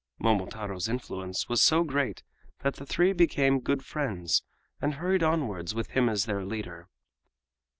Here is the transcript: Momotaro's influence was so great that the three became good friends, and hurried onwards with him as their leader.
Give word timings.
Momotaro's 0.17 0.89
influence 0.89 1.47
was 1.47 1.61
so 1.61 1.83
great 1.83 2.23
that 2.61 2.77
the 2.77 2.87
three 2.87 3.13
became 3.13 3.59
good 3.59 3.85
friends, 3.85 4.41
and 4.81 4.95
hurried 4.95 5.21
onwards 5.21 5.75
with 5.75 5.89
him 5.91 6.09
as 6.09 6.25
their 6.25 6.43
leader. 6.43 6.87